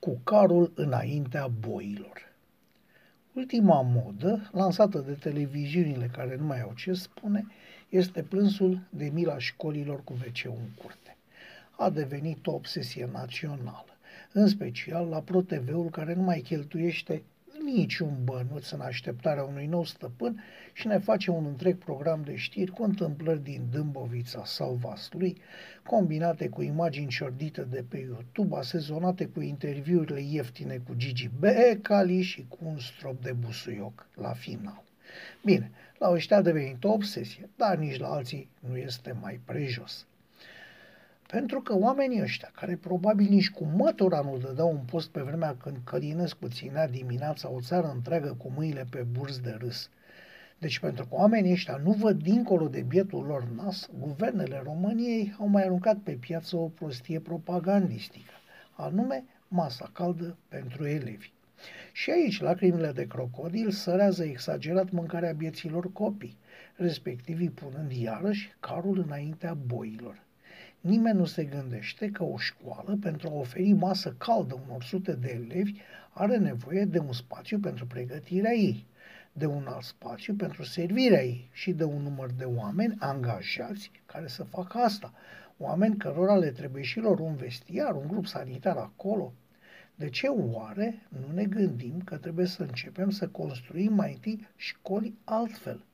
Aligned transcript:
cu 0.00 0.20
carul 0.24 0.72
înaintea 0.74 1.46
boilor. 1.46 2.32
Ultima 3.32 3.82
modă, 3.82 4.50
lansată 4.52 4.98
de 4.98 5.12
televiziunile 5.12 6.06
care 6.06 6.36
nu 6.36 6.44
mai 6.44 6.60
au 6.60 6.72
ce 6.76 6.92
spune, 6.92 7.46
este 7.88 8.22
plânsul 8.22 8.80
de 8.90 9.10
mila 9.12 9.38
școlilor 9.38 10.04
cu 10.04 10.12
wc 10.12 10.44
în 10.44 10.68
curte. 10.82 11.16
A 11.76 11.90
devenit 11.90 12.46
o 12.46 12.52
obsesie 12.52 13.08
națională, 13.12 13.96
în 14.32 14.48
special 14.48 15.06
la 15.06 15.20
ProTV-ul 15.20 15.90
care 15.90 16.14
nu 16.14 16.22
mai 16.22 16.40
cheltuiește 16.40 17.22
niciun 17.64 18.16
bănuț 18.24 18.70
în 18.70 18.80
așteptarea 18.80 19.42
unui 19.44 19.66
nou 19.66 19.84
stăpân 19.84 20.44
și 20.72 20.86
ne 20.86 20.98
face 20.98 21.30
un 21.30 21.46
întreg 21.46 21.78
program 21.78 22.22
de 22.22 22.36
știri 22.36 22.70
cu 22.70 22.82
întâmplări 22.82 23.42
din 23.42 23.66
Dâmbovița 23.70 24.44
sau 24.44 24.74
Vaslui, 24.74 25.40
combinate 25.82 26.48
cu 26.48 26.62
imagini 26.62 27.08
ciordite 27.08 27.62
de 27.62 27.84
pe 27.88 27.98
YouTube, 27.98 28.56
asezonate 28.56 29.26
cu 29.26 29.40
interviurile 29.40 30.20
ieftine 30.22 30.76
cu 30.86 30.94
Gigi 30.94 31.30
Becali 31.38 32.22
și 32.22 32.46
cu 32.48 32.58
un 32.62 32.78
strop 32.78 33.22
de 33.22 33.32
busuioc 33.32 34.06
la 34.14 34.32
final. 34.32 34.82
Bine, 35.44 35.70
la 35.98 36.10
ăștia 36.10 36.36
a 36.36 36.42
devenit 36.42 36.84
o 36.84 36.92
obsesie, 36.92 37.48
dar 37.56 37.76
nici 37.76 37.98
la 37.98 38.08
alții 38.08 38.48
nu 38.68 38.76
este 38.76 39.16
mai 39.20 39.40
prejos. 39.44 40.06
Pentru 41.30 41.60
că 41.60 41.76
oamenii 41.76 42.22
ăștia, 42.22 42.50
care 42.54 42.76
probabil 42.76 43.26
nici 43.28 43.50
cu 43.50 43.64
mătura 43.64 44.20
nu 44.20 44.38
dădeau 44.38 44.70
un 44.70 44.84
post 44.90 45.08
pe 45.10 45.20
vremea 45.20 45.56
când 45.56 45.76
Călinescu 45.84 46.48
ținea 46.48 46.88
dimineața 46.88 47.50
o 47.50 47.60
țară 47.60 47.90
întreagă 47.94 48.34
cu 48.38 48.52
mâinile 48.56 48.86
pe 48.90 49.06
burs 49.12 49.38
de 49.38 49.56
râs, 49.58 49.90
deci 50.58 50.78
pentru 50.78 51.06
că 51.06 51.14
oamenii 51.14 51.52
ăștia 51.52 51.80
nu 51.84 51.90
văd 51.90 52.22
dincolo 52.22 52.68
de 52.68 52.80
bietul 52.80 53.24
lor 53.24 53.48
nas, 53.56 53.88
guvernele 53.98 54.60
României 54.64 55.34
au 55.38 55.46
mai 55.46 55.62
aruncat 55.62 55.96
pe 55.96 56.12
piață 56.12 56.56
o 56.56 56.68
prostie 56.68 57.20
propagandistică, 57.20 58.32
anume 58.76 59.24
masa 59.48 59.90
caldă 59.92 60.36
pentru 60.48 60.86
elevi. 60.86 61.32
Și 61.92 62.10
aici 62.10 62.40
lacrimile 62.40 62.92
de 62.92 63.06
crocodil 63.06 63.70
sărează 63.70 64.24
exagerat 64.24 64.90
mâncarea 64.90 65.32
bieților 65.32 65.92
copii, 65.92 66.38
respectivii 66.76 67.50
punând 67.50 67.92
iarăși 67.92 68.52
carul 68.60 69.04
înaintea 69.06 69.54
boilor. 69.54 70.28
Nimeni 70.80 71.18
nu 71.18 71.24
se 71.24 71.44
gândește 71.44 72.10
că 72.10 72.24
o 72.24 72.38
școală, 72.38 72.98
pentru 73.00 73.28
a 73.28 73.32
oferi 73.32 73.72
masă 73.72 74.14
caldă 74.18 74.60
unor 74.66 74.82
sute 74.82 75.12
de 75.12 75.40
elevi, 75.44 75.80
are 76.10 76.36
nevoie 76.36 76.84
de 76.84 76.98
un 76.98 77.12
spațiu 77.12 77.58
pentru 77.58 77.86
pregătirea 77.86 78.52
ei, 78.52 78.86
de 79.32 79.46
un 79.46 79.66
alt 79.66 79.84
spațiu 79.84 80.34
pentru 80.34 80.62
servirea 80.62 81.24
ei 81.24 81.48
și 81.52 81.72
de 81.72 81.84
un 81.84 82.02
număr 82.02 82.30
de 82.30 82.44
oameni 82.44 82.96
angajați 82.98 83.90
care 84.06 84.26
să 84.26 84.44
facă 84.44 84.78
asta. 84.78 85.12
Oameni 85.58 85.96
cărora 85.96 86.36
le 86.36 86.50
trebuie 86.50 86.82
și 86.82 87.00
lor 87.00 87.18
un 87.18 87.34
vestiar, 87.34 87.94
un 87.94 88.06
grup 88.06 88.26
sanitar 88.26 88.76
acolo. 88.76 89.32
De 89.94 90.08
ce 90.08 90.26
oare 90.26 91.06
nu 91.08 91.34
ne 91.34 91.44
gândim 91.44 92.00
că 92.04 92.16
trebuie 92.16 92.46
să 92.46 92.62
începem 92.62 93.10
să 93.10 93.28
construim 93.28 93.92
mai 93.92 94.12
întâi 94.12 94.48
școli 94.56 95.14
altfel? 95.24 95.84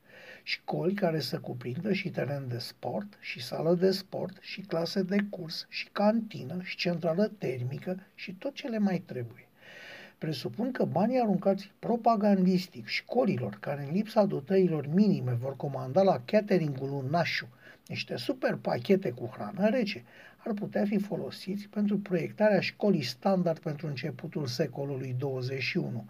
Școli 0.43 0.93
care 0.93 1.19
să 1.19 1.39
cuprindă 1.39 1.93
și 1.93 2.09
teren 2.09 2.47
de 2.47 2.57
sport, 2.57 3.17
și 3.19 3.43
sală 3.43 3.73
de 3.73 3.91
sport, 3.91 4.37
și 4.41 4.61
clase 4.61 5.01
de 5.01 5.17
curs, 5.29 5.65
și 5.69 5.87
cantină, 5.91 6.61
și 6.63 6.75
centrală 6.75 7.31
termică, 7.37 7.99
și 8.15 8.33
tot 8.33 8.53
ce 8.53 8.67
le 8.67 8.77
mai 8.77 9.03
trebuie. 9.05 9.47
Presupun 10.17 10.71
că 10.71 10.85
banii 10.85 11.19
aruncați 11.19 11.71
propagandistic 11.79 12.87
școlilor 12.87 13.57
care 13.59 13.83
în 13.83 13.91
lipsa 13.91 14.25
dotărilor 14.25 14.87
minime 14.93 15.31
vor 15.31 15.55
comanda 15.55 16.01
la 16.01 16.21
cateringul 16.25 17.07
nașu 17.09 17.47
niște 17.87 18.15
super 18.15 18.55
pachete 18.55 19.11
cu 19.11 19.29
hrană 19.33 19.69
rece, 19.69 20.03
ar 20.37 20.53
putea 20.53 20.85
fi 20.85 20.99
folosiți 20.99 21.67
pentru 21.67 21.97
proiectarea 21.97 22.59
școlii 22.59 23.01
standard 23.01 23.59
pentru 23.59 23.87
începutul 23.87 24.45
secolului 24.45 25.15
21, 25.17 26.05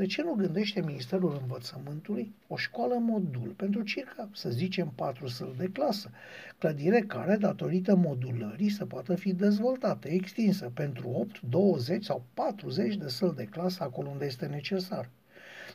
de 0.00 0.06
ce 0.06 0.22
nu 0.22 0.32
gândește 0.32 0.80
Ministerul 0.80 1.38
Învățământului 1.40 2.34
o 2.46 2.56
școală 2.56 2.94
modul 2.94 3.54
pentru 3.56 3.82
circa, 3.82 4.28
să 4.34 4.50
zicem, 4.50 4.92
patru 4.94 5.28
săli 5.28 5.56
de 5.56 5.68
clasă, 5.72 6.10
clădire 6.58 7.00
care, 7.00 7.36
datorită 7.36 7.94
modulării, 7.94 8.68
să 8.68 8.86
poată 8.86 9.14
fi 9.14 9.32
dezvoltată, 9.32 10.08
extinsă 10.08 10.70
pentru 10.74 11.08
8, 11.08 11.40
20 11.40 12.04
sau 12.04 12.24
40 12.34 12.96
de 12.96 13.08
săli 13.08 13.34
de 13.34 13.44
clasă 13.44 13.82
acolo 13.82 14.08
unde 14.08 14.24
este 14.24 14.46
necesar? 14.46 15.08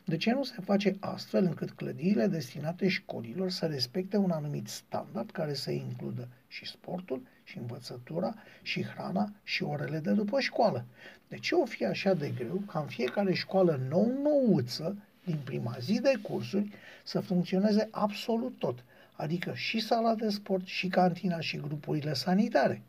De 0.06 0.18
ce 0.18 0.32
nu 0.32 0.44
se 0.44 0.62
face 0.62 0.96
astfel 1.00 1.44
încât 1.44 1.72
clădirile 1.72 2.28
destinate 2.28 2.88
școlilor 2.88 3.50
să 3.50 3.66
respecte 3.66 4.18
un 4.18 4.32
anumit 4.32 4.68
standard 4.68 5.32
care 5.32 5.54
să 5.54 5.72
includă 5.72 6.28
și 6.56 6.66
sportul, 6.66 7.22
și 7.44 7.58
învățătura, 7.58 8.34
și 8.62 8.84
hrana, 8.84 9.32
și 9.44 9.64
orele 9.64 10.00
de 10.00 10.12
după 10.12 10.40
școală? 10.40 10.86
De 11.28 11.38
ce 11.38 11.56
o 11.56 11.66
fi 11.66 11.86
așa 11.86 12.14
de 12.14 12.34
greu 12.38 12.64
ca 12.66 12.80
în 12.80 12.88
fiecare 12.88 13.34
școală 13.34 13.80
nou-nouță, 13.90 14.98
din 15.24 15.38
prima 15.44 15.76
zi 15.80 16.02
de 16.02 16.14
cursuri, 16.22 16.72
să 17.04 17.20
funcționeze 17.20 17.88
absolut 17.92 18.56
tot, 18.58 18.84
adică 19.14 19.54
și 19.54 19.80
sala 19.80 20.16
de 20.16 20.30
sport, 20.30 20.66
și 20.66 20.88
cantina, 20.88 21.40
și 21.40 21.58
grupurile 21.58 22.14
sanitare? 22.14 22.82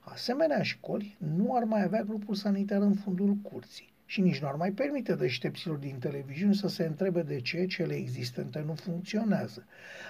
Asemenea 0.00 0.62
școli 0.62 1.16
nu 1.18 1.56
ar 1.56 1.64
mai 1.64 1.82
avea 1.82 2.02
grupul 2.02 2.34
sanitar 2.34 2.80
în 2.80 2.94
fundul 2.94 3.34
curții 3.42 3.94
și 4.06 4.20
nici 4.20 4.38
nu 4.38 4.48
ar 4.48 4.54
mai 4.54 4.70
permite 4.70 5.14
deștepților 5.14 5.76
din 5.76 5.98
televiziuni 5.98 6.54
să 6.54 6.68
se 6.68 6.84
întrebe 6.84 7.22
de 7.22 7.40
ce 7.40 7.66
cele 7.66 7.94
existente 7.94 8.62
nu 8.66 8.74
funcționează. 8.74 9.66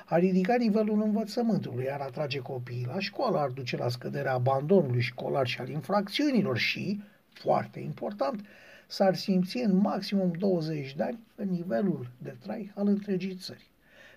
Ar 0.06 0.20
ridica 0.20 0.56
nivelul 0.56 1.02
învățământului, 1.02 1.90
ar 1.90 2.00
atrage 2.00 2.38
copiii 2.38 2.86
la 2.86 2.98
școală, 2.98 3.38
ar 3.38 3.50
duce 3.50 3.76
la 3.76 3.88
scăderea 3.88 4.32
abandonului 4.32 5.00
școlar 5.00 5.46
și 5.46 5.60
al 5.60 5.68
infracțiunilor 5.68 6.56
și, 6.56 7.02
foarte 7.28 7.80
important, 7.80 8.46
s-ar 8.86 9.14
simți 9.14 9.58
în 9.58 9.76
maximum 9.76 10.32
20 10.38 10.94
de 10.94 11.02
ani 11.02 11.18
în 11.34 11.48
nivelul 11.50 12.10
de 12.18 12.36
trai 12.42 12.72
al 12.74 12.86
întregii 12.86 13.34
țări. 13.34 13.70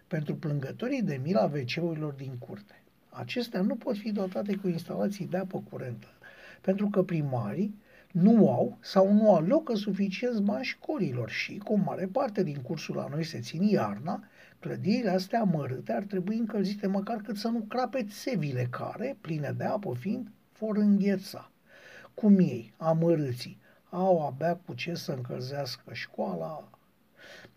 Pentru 0.07 0.35
plângătorii 0.35 1.01
de 1.01 1.19
mila 1.23 1.44
wc 1.44 2.16
din 2.16 2.38
curte, 2.40 2.81
acestea 3.09 3.61
nu 3.61 3.75
pot 3.75 3.97
fi 3.97 4.11
dotate 4.11 4.56
cu 4.56 4.67
instalații 4.67 5.28
de 5.28 5.38
apă 5.38 5.63
curentă, 5.69 6.07
pentru 6.61 6.88
că 6.88 7.03
primarii 7.03 7.75
nu 8.12 8.52
au 8.52 8.78
sau 8.81 9.14
nu 9.14 9.36
alocă 9.36 9.75
suficienți 9.75 10.42
bani 10.42 10.64
școlilor 10.64 11.30
și, 11.30 11.58
cu 11.58 11.78
mare 11.78 12.06
parte 12.06 12.44
din 12.44 12.62
cursul 12.62 12.96
la 12.96 13.08
noi 13.08 13.24
se 13.24 13.40
țin 13.40 13.62
iarna, 13.62 14.24
clădirile 14.59 15.09
astea 15.09 15.44
mărâte 15.44 15.92
ar 15.92 16.03
trebui 16.03 16.38
încălzite 16.38 16.88
măcar 16.88 17.18
cât 17.18 17.38
să 17.38 17.47
nu 17.47 17.59
crape 17.59 18.03
țevile 18.03 18.68
care, 18.70 19.18
pline 19.22 19.53
de 19.58 19.64
apă 19.64 19.94
fiind, 20.00 20.31
vor 20.59 20.78
îngheța. 20.78 21.52
Cum 22.14 22.40
ei, 22.40 22.74
amărâții, 22.78 23.59
au 23.90 24.26
abia 24.26 24.56
cu 24.56 24.74
ce 24.74 24.94
să 24.94 25.12
încălzească 25.12 25.94
școala. 25.94 26.70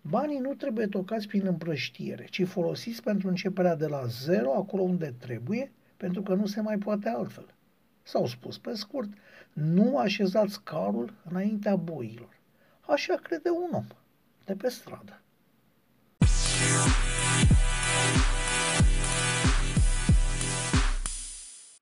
Banii 0.01 0.39
nu 0.39 0.55
trebuie 0.55 0.87
tocați 0.87 1.27
prin 1.27 1.47
împrăștiere, 1.47 2.25
ci 2.31 2.47
folosiți 2.47 3.03
pentru 3.03 3.29
începerea 3.29 3.77
de 3.77 3.87
la 3.87 4.07
zero 4.07 4.55
acolo 4.55 4.83
unde 4.83 5.15
trebuie, 5.19 5.73
pentru 5.97 6.23
că 6.23 6.35
nu 6.35 6.47
se 6.47 6.61
mai 6.61 6.79
poate 6.79 7.09
altfel. 7.09 7.55
S-au 8.03 8.27
spus 8.27 8.59
pe 8.59 8.75
scurt, 8.75 9.09
nu 9.53 9.99
așezați 9.99 10.63
carul 10.63 11.15
înaintea 11.31 11.77
boilor. 11.77 12.41
Așa 12.81 13.15
crede 13.15 13.51
un 13.51 13.71
om 13.73 13.87
de 14.45 14.55
pe 14.55 14.69
stradă. 14.69 15.21